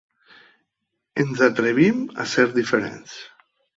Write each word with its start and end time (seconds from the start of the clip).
Ens 1.23 1.43
atrevim 1.49 1.99
a 2.25 2.25
ser 2.33 2.47
diferents. 2.57 3.19